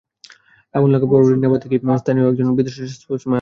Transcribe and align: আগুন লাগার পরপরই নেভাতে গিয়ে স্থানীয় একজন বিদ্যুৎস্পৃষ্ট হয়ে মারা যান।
আগুন 0.73 0.89
লাগার 0.93 1.09
পরপরই 1.11 1.39
নেভাতে 1.41 1.65
গিয়ে 1.71 1.81
স্থানীয় 2.01 2.25
একজন 2.25 2.47
বিদ্যুৎস্পৃষ্ট 2.57 3.01
হয়ে 3.01 3.11
মারা 3.11 3.19
যান। 3.19 3.29